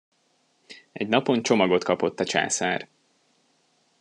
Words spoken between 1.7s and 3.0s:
kapott a császár.